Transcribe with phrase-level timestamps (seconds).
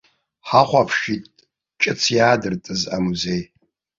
[0.47, 1.25] Ҳахәаԥшит
[1.81, 3.41] ҿыц иаадыртыз амузеи.